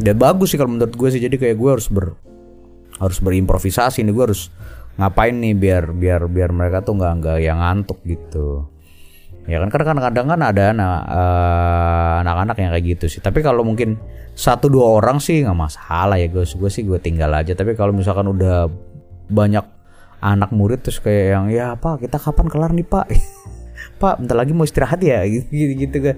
[0.00, 1.20] Dan bagus sih kalau menurut gue sih.
[1.20, 2.16] Jadi kayak gue harus ber
[2.96, 4.12] harus berimprovisasi nih.
[4.16, 4.48] Gue harus
[4.96, 8.71] ngapain nih biar biar biar mereka tuh nggak nggak yang ngantuk gitu
[9.42, 13.20] ya kan karena kadang-kadang kan ada eh, anak-anak uh, yang kayak gitu sih.
[13.22, 13.98] Tapi kalau mungkin
[14.32, 16.30] satu dua orang sih nggak masalah ya.
[16.30, 17.52] Gue gue sih gue tinggal aja.
[17.52, 18.70] Tapi kalau misalkan udah
[19.32, 19.64] banyak
[20.22, 23.06] anak murid terus kayak yang ya pak kita kapan kelar nih pak?
[23.98, 25.22] Pak bentar lagi mau istirahat ya.
[25.30, 26.16] Gitu gitu, gitu kan.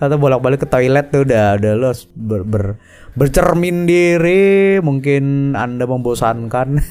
[0.00, 2.64] Atau bolak-balik ke toilet tuh udah udah lo ber, ber,
[3.12, 4.80] bercermin diri.
[4.80, 6.80] Mungkin anda membosankan.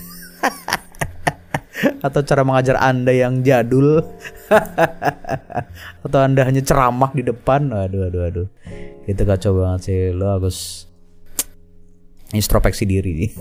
[2.05, 4.05] Atau cara mengajar Anda yang jadul
[6.05, 7.73] atau Anda hanya ceramah di depan?
[7.73, 8.47] Aduh aduh aduh
[9.05, 9.99] itu kacau banget sih.
[10.13, 10.89] Lo harus
[12.31, 13.11] introspeksi diri.
[13.25, 13.31] Nih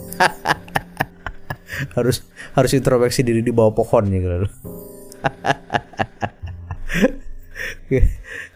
[1.99, 2.23] harus
[2.55, 4.47] harus introspeksi diri di bawah pohon ya gitu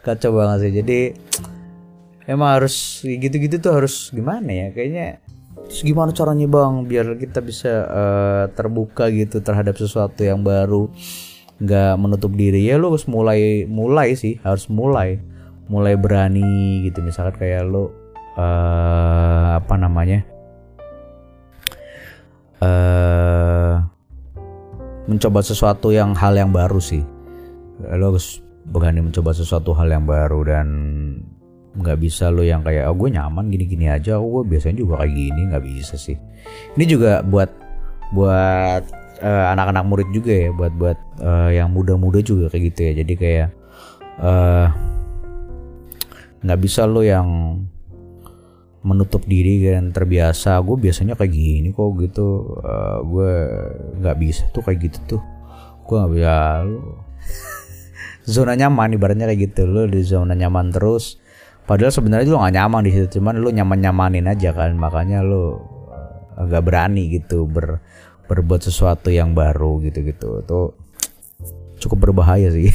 [0.07, 0.73] kacau banget sih.
[0.81, 0.99] Jadi
[2.29, 4.69] emang harus gitu-gitu tuh harus gimana ya?
[4.73, 5.21] Kayaknya
[5.69, 6.89] Terus gimana caranya bang?
[6.89, 10.89] Biar kita bisa uh, terbuka gitu terhadap sesuatu yang baru,
[11.59, 12.67] nggak menutup diri.
[12.67, 15.19] Ya lo harus mulai mulai sih harus mulai.
[15.69, 17.05] Mulai berani gitu.
[17.05, 17.93] Misalkan kayak lo
[18.39, 20.25] uh, apa namanya?
[22.59, 23.79] Uh,
[25.07, 27.05] mencoba sesuatu yang hal yang baru sih.
[27.85, 30.67] Lo harus berani mencoba sesuatu hal yang baru dan
[31.79, 34.17] nggak bisa lo yang kayak oh gue nyaman gini-gini aja.
[34.17, 35.41] Oh gue biasanya juga kayak gini.
[35.53, 36.17] Nggak bisa sih.
[36.81, 37.51] Ini juga buat
[38.17, 38.89] buat
[39.23, 42.93] uh, anak-anak murid juga ya buat buat uh, yang muda-muda juga kayak gitu ya.
[43.05, 43.49] Jadi kayak
[44.23, 44.67] uh,
[46.43, 47.29] nggak bisa lo yang
[48.83, 50.59] menutup diri dan terbiasa.
[50.63, 52.59] Gue biasanya kayak gini kok gitu.
[52.63, 53.33] Uh, gue
[54.03, 55.23] nggak bisa tuh kayak gitu tuh.
[55.85, 56.37] Gue nggak bisa.
[56.65, 56.81] Lo
[58.29, 59.67] zona nyaman ibaratnya kayak gitu.
[59.67, 61.19] Lo di zona nyaman terus.
[61.69, 65.61] Padahal sebenarnya lu gak nyaman di situ, cuman lu nyaman-nyamanin aja kan, makanya lu
[66.33, 67.85] agak berani gitu ber
[68.29, 70.45] berbuat sesuatu yang baru gitu-gitu.
[70.45, 70.61] Itu
[71.81, 72.71] cukup berbahaya sih.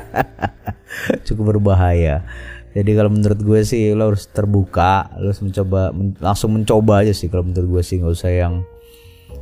[1.28, 2.24] cukup berbahaya.
[2.70, 7.10] Jadi kalau menurut gue sih lo harus terbuka, lo harus mencoba men, langsung mencoba aja
[7.10, 8.62] sih kalau menurut gue sih nggak usah yang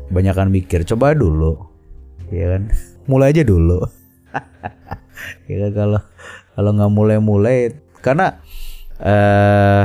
[0.08, 0.82] banyakkan mikir.
[0.88, 1.61] Coba dulu,
[2.32, 2.72] ya kan?
[3.11, 3.84] Mulai aja dulu.
[5.50, 6.00] ya kan kalau
[6.56, 8.40] kalau nggak mulai-mulai karena
[8.98, 9.84] eh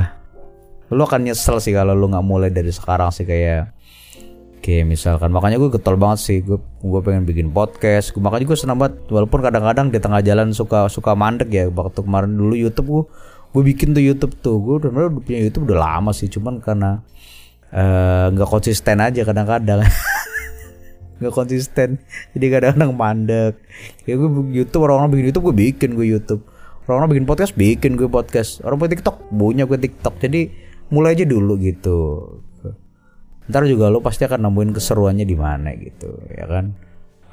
[0.93, 3.72] lu akan nyesel sih kalau lu nggak mulai dari sekarang sih kayak
[4.63, 5.35] kayak misalkan.
[5.35, 6.39] Makanya gue getol banget sih.
[6.39, 8.15] Gue gue pengen bikin podcast.
[8.15, 9.03] Gue makanya gue senang banget.
[9.11, 11.67] Walaupun kadang-kadang di tengah jalan suka suka mandek ya.
[11.67, 13.03] Waktu kemarin dulu YouTube gue
[13.53, 14.57] gue bikin tuh YouTube tuh.
[14.63, 16.31] Gue udah punya YouTube udah lama sih.
[16.31, 17.03] Cuman karena
[17.75, 19.83] eh, nggak uh, konsisten aja kadang-kadang.
[21.13, 21.89] Nggak konsisten.
[22.35, 23.53] Jadi kadang-kadang mandek.
[24.07, 26.41] Ya gue YouTube orang-orang bikin YouTube gue bikin gue YouTube.
[26.83, 28.59] Orang-orang bikin podcast bikin gue podcast.
[28.65, 30.19] Orang bikin TikTok punya gue TikTok.
[30.19, 30.51] Jadi
[30.91, 32.27] mulai aja dulu gitu
[33.51, 36.71] ntar juga lo pasti akan nemuin keseruannya di mana gitu ya kan?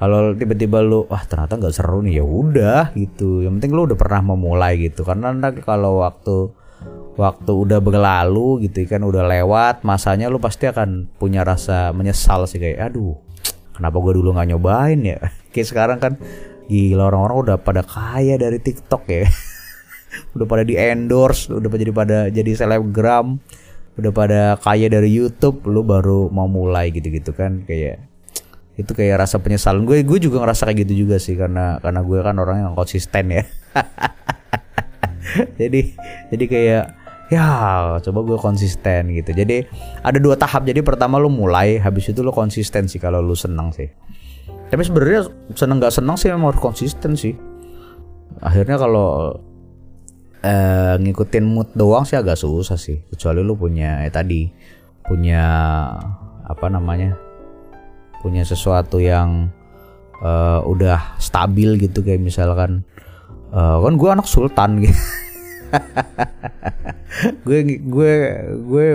[0.01, 2.19] Kalau tiba-tiba lo wah ternyata nggak seru nih.
[2.19, 3.45] Ya udah gitu.
[3.45, 5.05] Yang penting lo udah pernah memulai gitu.
[5.05, 6.49] Karena nanti kalau waktu
[7.15, 12.57] waktu udah berlalu gitu kan udah lewat masanya lo pasti akan punya rasa menyesal sih
[12.57, 13.13] kayak aduh
[13.77, 15.19] kenapa gue dulu nggak nyobain ya?
[15.53, 16.13] Kayak sekarang kan
[16.71, 19.27] gila orang-orang udah pada kaya dari TikTok ya.
[20.35, 23.39] Udah pada di endorse udah jadi pada jadi selebgram
[24.01, 28.01] udah pada kaya dari YouTube lu baru mau mulai gitu-gitu kan kayak
[28.79, 29.85] itu kayak rasa penyesalan.
[29.85, 33.29] Gue gue juga ngerasa kayak gitu juga sih karena karena gue kan orang yang konsisten
[33.29, 33.43] ya.
[35.61, 35.95] Jadi
[36.33, 36.85] jadi kayak
[37.31, 37.45] ya
[38.03, 39.31] coba gue konsisten gitu.
[39.31, 39.63] Jadi
[40.03, 40.67] ada dua tahap.
[40.67, 43.87] Jadi pertama lu mulai habis itu lu konsisten sih kalau lu senang sih.
[44.71, 47.37] Tapi sebenarnya seneng nggak senang sih memang harus konsisten sih.
[48.41, 49.37] Akhirnya kalau
[50.41, 53.01] eh, ngikutin mood doang sih agak susah sih.
[53.09, 54.49] Kecuali lu punya eh tadi
[55.01, 55.43] punya
[56.45, 57.17] apa namanya
[58.21, 59.49] punya sesuatu yang
[60.21, 62.85] uh, udah stabil gitu kayak misalkan
[63.49, 65.01] uh, kan gue anak sultan gitu.
[67.47, 68.13] Gue gue
[68.59, 68.85] gue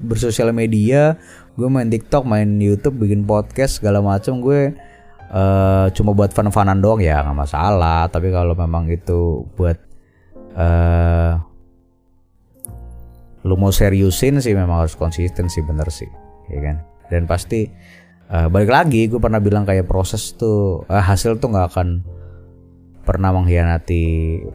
[0.00, 1.16] bersosial media
[1.54, 4.74] gue main TikTok main YouTube bikin podcast segala macam gue
[5.30, 8.10] uh, cuma buat fun-funan doang ya nggak masalah.
[8.10, 9.78] Tapi kalau memang itu buat
[10.54, 11.34] uh,
[13.44, 16.08] lu mau seriusin sih memang harus konsisten sih bener sih
[16.48, 16.76] ya kan?
[17.12, 17.68] Dan pasti
[18.32, 21.88] uh, balik lagi gue pernah bilang kayak proses tuh uh, hasil tuh nggak akan
[23.04, 24.04] pernah mengkhianati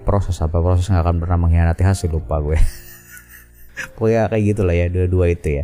[0.03, 0.41] proses.
[0.41, 2.57] Apa proses nggak akan pernah mengkhianati hasil lupa gue.
[3.95, 5.63] Pokoknya kayak gitulah ya dua-dua itu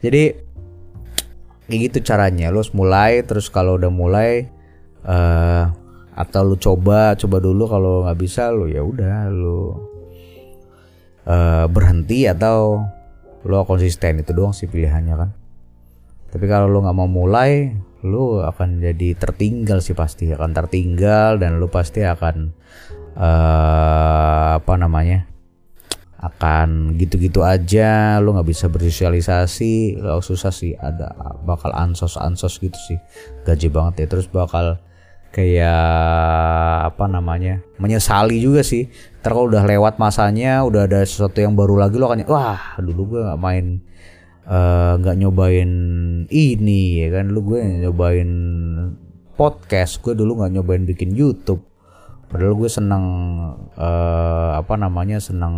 [0.00, 0.22] Jadi
[1.68, 2.54] kayak gitu caranya.
[2.54, 4.48] Lu harus mulai terus kalau udah mulai
[5.04, 5.83] uh,
[6.14, 9.74] atau lu coba coba dulu kalau nggak bisa lu ya udah lu
[11.26, 12.84] uh, berhenti atau
[13.44, 14.24] lu konsisten.
[14.24, 15.30] Itu doang sih pilihannya kan.
[16.32, 17.70] Tapi kalau lu nggak mau mulai
[18.04, 20.32] lu akan jadi tertinggal sih pasti.
[20.32, 22.52] Akan tertinggal dan lu pasti akan
[23.16, 25.28] uh, apa namanya
[26.24, 28.18] akan gitu-gitu aja.
[28.24, 30.00] Lu nggak bisa bersosialisasi.
[30.00, 31.12] Lo susah sih ada
[31.44, 32.98] bakal ansos ansos gitu sih.
[33.44, 34.06] Gaji banget ya.
[34.16, 34.80] Terus bakal
[35.34, 35.82] kayak
[36.94, 38.86] apa namanya menyesali juga sih.
[39.18, 43.18] Ntar kalau udah lewat masanya udah ada sesuatu yang baru lagi lo akan wah dulu
[43.18, 43.82] gue nggak main
[44.46, 45.72] eh, nggak uh, nyobain
[46.30, 47.34] ini ya kan.
[47.34, 48.30] Lu gue nyobain
[49.34, 51.66] podcast gue dulu nggak nyobain bikin YouTube.
[52.30, 53.04] Padahal gue senang
[53.74, 55.54] uh, apa namanya senang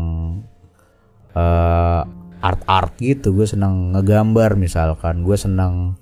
[1.37, 2.03] uh,
[2.41, 3.37] art art gitu.
[3.37, 5.21] Gue senang ngegambar misalkan.
[5.21, 6.01] Gue senang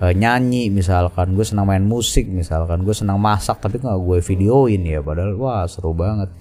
[0.00, 1.36] uh, nyanyi misalkan.
[1.36, 2.82] Gue senang main musik misalkan.
[2.82, 5.04] Gue senang masak tapi nggak gue videoin ya.
[5.04, 6.32] Padahal wah seru banget.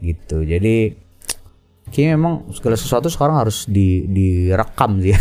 [0.00, 0.46] Gitu.
[0.46, 0.94] Jadi
[1.90, 5.12] kayaknya memang segala sesuatu sekarang harus di direkam sih.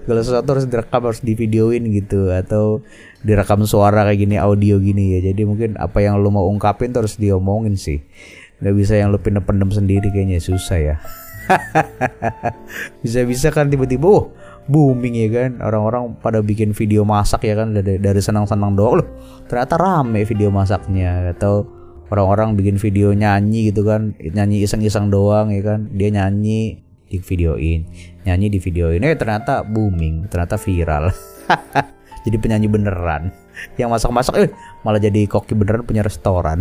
[0.00, 2.32] Segala sesuatu harus direkam harus divideoin gitu.
[2.32, 2.86] Atau
[3.20, 5.34] direkam suara kayak gini audio gini ya.
[5.34, 8.00] Jadi mungkin apa yang lo mau ungkapin tuh harus diomongin sih.
[8.64, 10.96] Nggak bisa yang lo pendem-pendem sendiri kayaknya susah ya.
[13.02, 14.24] Bisa-bisa kan tiba-tiba oh
[14.66, 15.50] booming ya kan?
[15.62, 17.72] Orang-orang pada bikin video masak ya kan?
[17.72, 19.00] Dari dari senang-senang doang.
[19.00, 19.08] Loh
[19.46, 21.66] ternyata rame video masaknya atau
[22.10, 24.12] orang-orang bikin video nyanyi gitu kan?
[24.18, 25.88] Nyanyi iseng-iseng doang ya kan?
[25.94, 27.82] Dia nyanyi di videoin
[28.22, 31.10] nyanyi di videoin eh ternyata booming ternyata viral.
[32.24, 33.32] Jadi penyanyi beneran.
[33.80, 34.48] Yang masak-masak eh
[34.84, 36.60] malah jadi koki beneran punya restoran.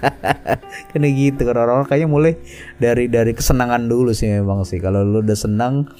[0.90, 1.84] Kena gitu kan orang-orang.
[1.84, 2.32] Kayaknya mulai
[2.80, 4.80] dari dari kesenangan dulu sih memang sih.
[4.80, 5.92] Kalau lu udah senang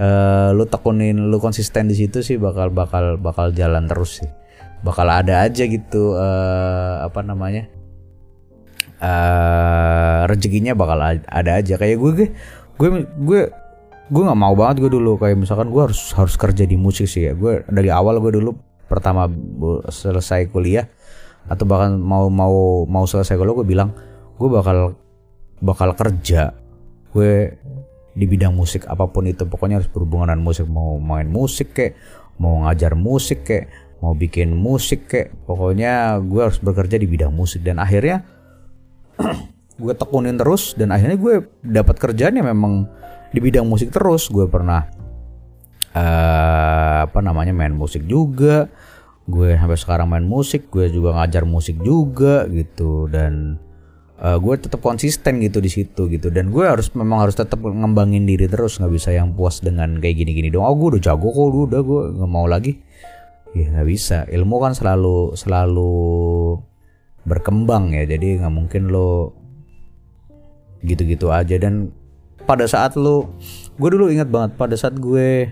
[0.00, 4.30] uh, lu tekunin lu konsisten di situ sih bakal bakal bakal jalan terus sih.
[4.84, 7.66] Bakal ada aja gitu uh, apa namanya
[9.00, 11.74] uh, rezekinya bakal ada aja.
[11.80, 12.28] Kayak gue gue
[12.76, 12.88] gue
[13.24, 13.40] gue
[14.06, 15.18] gue nggak mau banget gue dulu.
[15.20, 17.32] Kayak misalkan gue harus harus kerja di musik sih ya.
[17.32, 18.54] Gue dari awal gue dulu
[18.86, 19.26] pertama
[19.90, 20.86] selesai kuliah
[21.46, 23.90] atau bahkan mau mau mau selesai kuliah gue bilang
[24.36, 24.94] gue bakal
[25.60, 26.52] bakal kerja.
[27.16, 27.56] Gue
[28.16, 29.44] di bidang musik apa pun itu.
[29.44, 30.64] Pokoknya harus berhubungan dengan musik.
[30.64, 31.92] Mau main musik kek
[32.36, 33.68] mau ngajar musik kek
[34.00, 35.36] mau bikin musik kek.
[35.44, 37.60] Pokoknya gue harus bekerja di bidang musik.
[37.60, 38.24] Dan akhirnya
[39.82, 40.72] gue tekunin terus.
[40.72, 42.88] Dan akhirnya gue dapat kerjaan memang
[43.30, 44.32] di bidang musik terus.
[44.32, 44.88] Gue pernah
[45.92, 48.72] uh, apa namanya main musik juga.
[49.28, 50.72] Gue sampai sekarang main musik.
[50.72, 53.12] Gue juga ngajar musik juga gitu.
[53.12, 53.60] Dan
[54.20, 56.28] uh, gue tetap konsisten gitu di situ gitu.
[56.32, 60.16] Dan gue harus memang harus tetap ngembangin diri terus nggak bisa yang puas dengan kayak
[60.24, 62.78] gini-gini dong oh gue udah jago kok udah gue nggak mau lagi.
[63.56, 64.18] Ya nggak bisa.
[64.28, 65.94] Ilmu kan selalu selalu
[67.24, 68.04] berkembang ya.
[68.04, 69.32] Jadi nggak mungkin lo
[70.84, 71.56] gitu-gitu aja.
[71.56, 71.92] Dan
[72.44, 73.32] pada saat lo
[73.76, 75.50] gue dulu ingat banget pada saat gue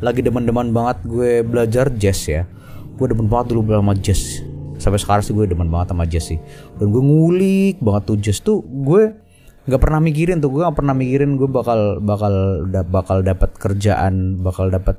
[0.00, 2.46] lagi demen-demen banget gue belajar jazz ya.
[2.94, 4.44] Gue demen banget dulu sama jazz.
[4.80, 6.40] Sampai sekarang sih gue demen banget sama jazz sih
[6.80, 9.12] dan gue ngulik banget tuh jazz tuh gue
[9.68, 14.72] nggak pernah mikirin tuh gue nggak pernah mikirin gue bakal bakal bakal dapat kerjaan bakal
[14.72, 14.96] dapat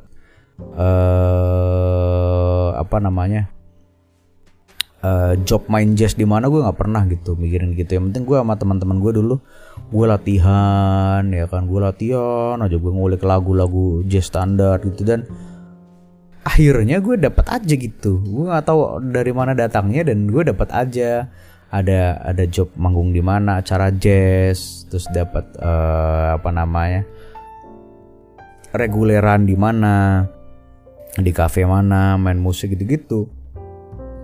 [0.77, 3.49] uh, apa namanya
[5.01, 7.97] uh, job main jazz di mana gue nggak pernah gitu mikirin gitu.
[7.97, 9.35] Yang penting gue sama teman-teman gue dulu
[9.91, 15.03] gue latihan ya kan gue latihan aja gue ngulik lagu-lagu jazz standar gitu.
[15.03, 15.25] Dan
[16.45, 18.21] akhirnya gue dapat aja gitu.
[18.21, 21.27] Gue nggak tahu dari mana datangnya dan gue dapat aja
[21.71, 27.07] ada ada job manggung di mana acara jazz terus dapat uh, apa namanya
[28.75, 30.27] reguleran di mana
[31.15, 33.27] di cafe mana main musik gitu-gitu.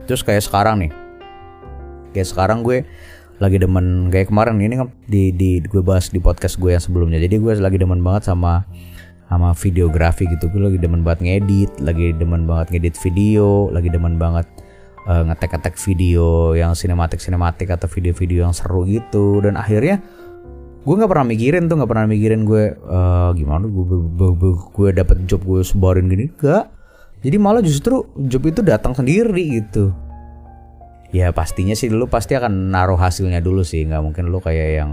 [0.07, 0.91] Terus kayak sekarang nih
[2.11, 2.83] kayak sekarang gue
[3.37, 7.19] lagi demen kayak kemarin ini kan di di gue bahas di podcast gue yang sebelumnya.
[7.19, 8.67] Jadi gue lagi demen banget sama
[9.27, 10.51] sama videografi gitu.
[10.51, 14.47] Gue lagi demen banget ngedit lagi demen banget ngedit video lagi demen banget
[15.07, 19.39] uh, ngetek-ngetek video yang sinematik sinematik atau video-video yang seru gitu.
[19.39, 20.03] Dan akhirnya
[20.83, 23.85] gue nggak pernah mikirin tuh nggak pernah mikirin gue uh, gimana gue
[24.75, 26.27] gue, dapet job gue sebarin gini.
[26.35, 26.69] Gak
[27.23, 29.95] jadi malah justru job itu datang sendiri gitu.
[31.15, 33.87] Ya pastinya sih dulu pasti akan naruh hasilnya dulu sih.
[33.87, 34.91] Nggak mungkin lo kayak yang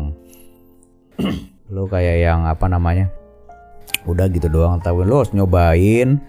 [1.74, 3.10] lo kayak yang apa namanya
[4.06, 4.78] udah gitu doang.
[4.78, 6.22] Tapi lo harus nyobain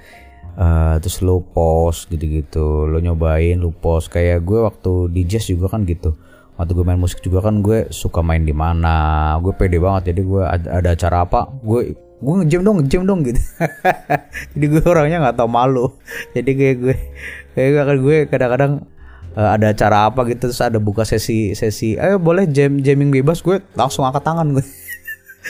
[0.56, 4.12] uh, terus lo post gitu-gitu lo nyobain lo post.
[4.12, 6.16] Kayak gue waktu di jazz juga kan gitu.
[6.56, 9.36] Waktu gue main musik juga kan gue suka main di mana.
[9.44, 13.20] Gue pede banget jadi gue ada, ada acara apa gue gue ngejam dong ngejam dong
[13.28, 13.42] gitu.
[14.56, 15.92] Jadi gue orangnya nggak tau malu.
[16.36, 16.96] Jadi kayak gue
[17.54, 18.88] kayak gue kadang-kadang
[19.36, 23.44] uh, ada acara apa gitu terus ada buka sesi sesi eh boleh jam jamming bebas
[23.44, 24.66] gue langsung angkat tangan gue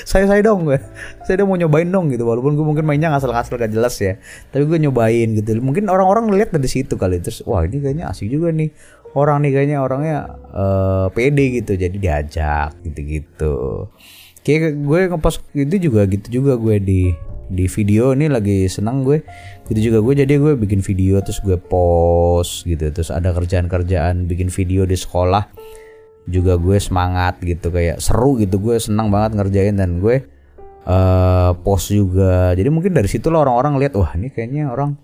[0.03, 0.67] saya saya dong.
[0.67, 0.79] Gue
[1.23, 2.27] saya udah mau nyobain dong gitu.
[2.27, 4.19] Walaupun gue mungkin mainnya ngasal-ngasal gak jelas ya.
[4.51, 5.55] Tapi gue nyobain gitu.
[5.63, 7.23] Mungkin orang-orang lihat dari situ kali.
[7.23, 8.75] Terus wah ini kayaknya asik juga nih.
[9.15, 10.17] Orang nih kayaknya orangnya
[10.51, 11.79] uh, pede gitu.
[11.79, 13.87] Jadi diajak gitu-gitu.
[14.43, 17.01] Kayak gue ngepost gitu juga gitu juga gue di
[17.47, 18.11] di video.
[18.11, 19.23] Ini lagi senang gue.
[19.71, 20.13] Gitu juga gue.
[20.27, 22.91] Jadi gue bikin video terus gue post gitu.
[22.91, 25.47] Terus ada kerjaan-kerjaan bikin video di sekolah
[26.25, 28.57] juga gue semangat gitu kayak seru gitu.
[28.57, 30.25] Gue senang banget ngerjain dan gue
[30.85, 32.53] uh, post juga.
[32.53, 34.97] Jadi mungkin dari situ lo orang-orang lihat wah ini kayaknya orang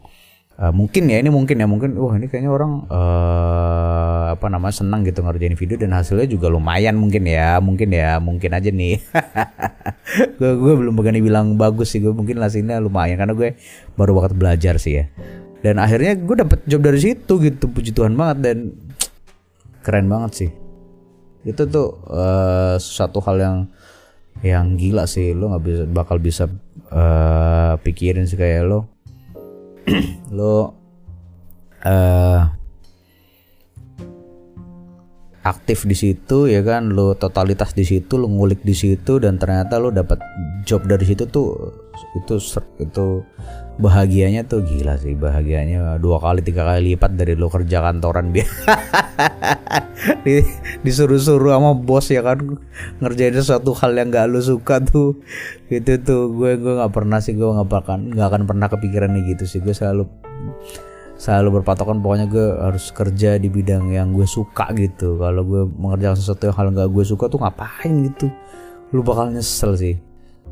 [0.57, 5.03] uh, mungkin ya ini mungkin ya mungkin wah ini kayaknya orang uh, apa namanya senang
[5.03, 9.01] gitu ngerjain video dan hasilnya juga lumayan mungkin ya mungkin ya mungkin aja nih.
[10.41, 13.55] Gue gue belum berani bilang bagus sih gue mungkin hasilnya lumayan karena gue
[13.95, 15.05] baru waktu belajar sih ya.
[15.62, 18.57] Dan akhirnya gue dapet job dari situ gitu puji Tuhan banget dan
[19.86, 20.49] keren banget sih
[21.41, 23.58] itu tuh uh, suatu hal yang
[24.45, 25.34] yang gila sih.
[25.34, 26.43] Lo nggak bisa bakal bisa
[26.93, 28.89] uh, pikirin sih kayak lo
[30.38, 30.77] lo
[31.86, 32.41] uh,
[35.41, 36.93] aktif di situ ya kan?
[36.93, 40.21] Lo totalitas di situ lo ngulik di situ dan ternyata lo dapat
[40.65, 41.58] job dari situ tuh
[42.17, 42.38] itu
[42.82, 43.06] itu
[43.82, 45.97] bahagianya tuh gila sih bahagianya.
[45.97, 48.45] Dua kali tiga kali lipat dari lo kerja kantoran biar
[50.25, 50.45] di,
[50.86, 52.62] disuruh-suruh sama bos ya kan?
[53.01, 55.17] Ngerjain sesuatu hal yang gak lo suka tuh.
[55.73, 59.34] Itu tuh gue gue nggak pernah sih gue nggak akan nggak akan pernah kepikiran nih
[59.34, 59.60] gitu sih.
[59.62, 60.06] Gue selalu
[61.21, 65.21] selalu berpatokan pokoknya gue harus kerja di bidang yang gue suka gitu.
[65.21, 68.34] Kalau gue mengerjakan sesuatu yang hal nggak gue suka tuh ngapain gitu?
[68.89, 69.95] Lu bakal nyesel sih.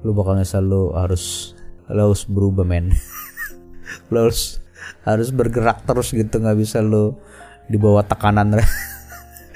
[0.06, 1.58] Lu bakal nyesel lu harus
[1.90, 2.94] lo harus berubah men.
[4.14, 4.62] Lo harus
[5.02, 7.18] harus bergerak terus gitu nggak bisa lo
[7.66, 8.54] di bawah tekanan.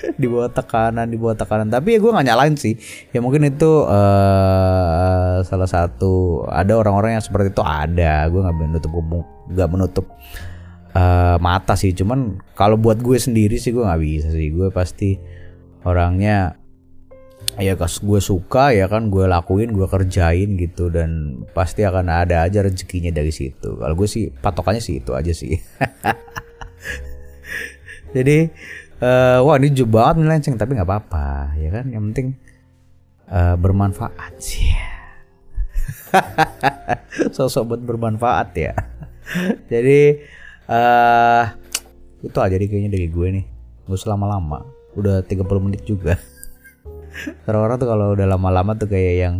[0.03, 1.71] Di bawah tekanan di bawah tekanan.
[1.71, 2.75] Tapi ya gue nggak nyalain sih.
[3.15, 8.27] Ya mungkin itu uh, salah satu ada orang-orang yang seperti itu ada.
[8.27, 8.91] Gue nggak menutup
[9.47, 10.03] nggak menutup
[10.93, 11.93] uh, mata sih.
[11.93, 14.53] Cuman kalau buat gue sendiri sih gue nggak bisa sih.
[14.53, 15.17] Gue pasti
[15.83, 16.57] orangnya
[17.53, 20.93] ya kas gue suka ya kan gue lakuin gue kerjain gitu.
[20.93, 23.77] Dan pasti akan ada aja rezekinya dari situ.
[23.77, 25.57] Kalau gue sih patokannya sih itu aja sih.
[28.15, 28.45] Jadi
[29.01, 31.85] uh, wah ini jauh banget tapi nggak apa-apa ya kan?
[31.89, 32.27] Yang penting
[33.29, 34.69] uh, bermanfaat sih.
[37.35, 38.73] Sosok buat bermanfaat ya.
[39.71, 40.19] Jadi
[40.69, 41.43] uh,
[42.23, 43.45] itu aja deh kayaknya dari gue nih.
[43.87, 44.63] Gue selama lama
[44.95, 46.15] udah 30 menit juga.
[47.47, 49.35] Orang-orang tuh kalau udah lama-lama tuh kayak yang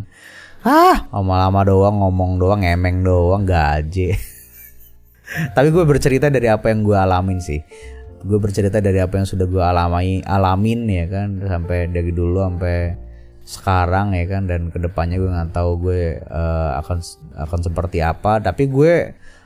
[0.64, 4.16] ah lama-lama doang ngomong doang ngemeng doang gaji
[5.56, 7.64] Tapi gue bercerita dari apa yang gue alamin sih.
[8.24, 12.96] Gue bercerita dari apa yang sudah gue alami, alamin ya kan, sampai dari dulu sampai
[13.44, 16.98] sekarang ya kan, dan ke depannya gue nggak tahu gue uh, akan
[17.50, 18.40] akan seperti apa.
[18.40, 18.94] Tapi gue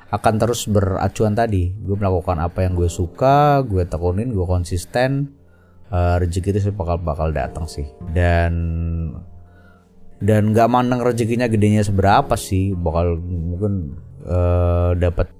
[0.08, 1.76] akan terus beracuan tadi.
[1.76, 5.36] Gue melakukan apa yang gue suka, gue tekunin, gue konsisten.
[5.88, 7.88] Uh, rezeki itu bakal bakal datang sih.
[8.12, 8.54] Dan
[10.20, 13.96] dan nggak mandang rezekinya gedenya seberapa sih, bakal mungkin
[14.28, 15.32] uh, dapat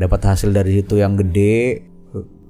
[0.00, 1.84] dapat hasil dari situ yang gede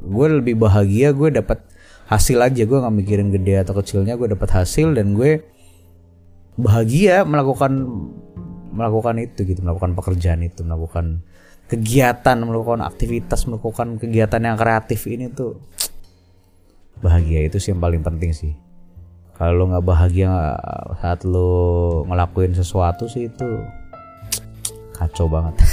[0.03, 1.63] gue lebih bahagia gue dapat
[2.11, 5.43] hasil aja gue nggak mikirin gede atau kecilnya gue dapat hasil dan gue
[6.59, 7.87] bahagia melakukan
[8.73, 11.23] melakukan itu gitu melakukan pekerjaan itu melakukan
[11.73, 15.57] kegiatan melakukan aktivitas melakukan kegiatan yang kreatif ini tuh
[17.03, 18.55] bahagia itu sih yang paling penting sih.
[19.35, 20.55] Kalau nggak bahagia
[21.03, 23.67] saat lo ngelakuin sesuatu sih itu
[24.95, 25.59] kacau banget.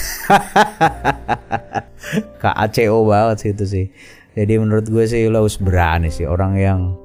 [2.42, 3.86] KACO banget sih itu sih.
[4.34, 6.26] Jadi menurut gue sih lo harus berani sih.
[6.26, 6.98] Orang yang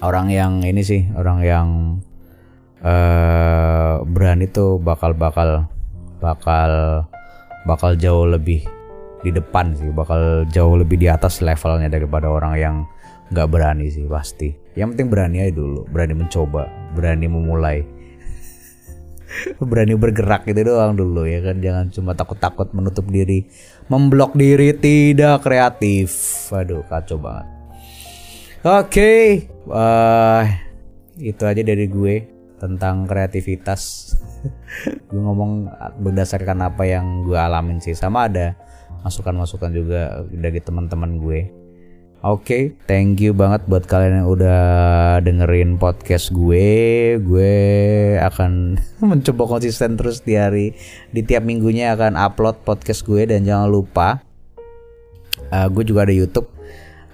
[0.00, 1.68] orang yang ini sih orang yang
[2.80, 5.68] uh, berani tuh bakal bakal
[6.24, 7.04] bakal
[7.68, 8.64] bakal jauh lebih
[9.20, 12.76] di depan sih bakal jauh lebih di atas levelnya daripada orang yang
[13.32, 14.52] nggak berani sih pasti.
[14.76, 17.78] Yang penting berani aja dulu berani mencoba berani memulai.
[19.58, 21.58] Berani bergerak gitu doang dulu ya kan?
[21.58, 23.42] Jangan cuma takut-takut menutup diri
[23.90, 26.14] memblok diri tidak kreatif.
[26.54, 27.46] Aduh kacau banget.
[28.62, 29.24] Oke okay.
[29.66, 30.46] uh,
[31.18, 32.33] itu aja dari gue
[32.64, 34.12] tentang kreativitas.
[35.12, 35.68] Gue ngomong
[36.00, 37.92] berdasarkan apa yang gue alamin sih.
[37.92, 38.56] Sama ada
[39.04, 41.40] masukan-masukan juga dari teman-teman gue.
[42.24, 44.62] Oke, okay, thank you banget buat kalian yang udah
[45.20, 46.66] dengerin podcast gue.
[47.20, 47.52] Gue
[48.16, 48.80] akan
[49.12, 50.72] mencoba konsisten terus di hari
[51.12, 54.24] di tiap minggunya akan upload podcast gue dan jangan lupa
[55.52, 56.53] uh, gue juga ada YouTube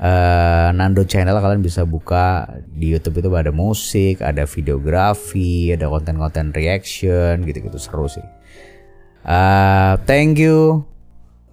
[0.01, 6.57] uh, Nando Channel kalian bisa buka di YouTube itu ada musik, ada videografi, ada konten-konten
[6.57, 8.25] reaction gitu-gitu seru sih.
[9.21, 10.89] Uh, thank you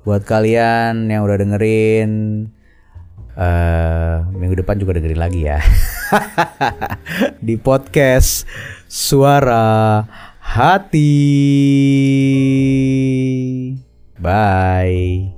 [0.08, 2.12] buat kalian yang udah dengerin.
[3.38, 5.62] Uh, minggu depan juga dengerin lagi ya.
[7.46, 8.50] Di podcast
[8.90, 10.08] suara
[10.42, 11.14] hati.
[14.18, 15.37] Bye